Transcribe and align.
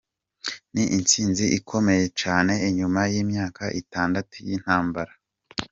Ni 0.73 0.83
intsinzi 0.97 1.45
ikomeye 1.57 2.03
cane 2.19 2.53
inyuma 2.69 3.01
y'imyaka 3.13 3.63
itandatu 3.81 4.33
y'intambara. 4.47 5.13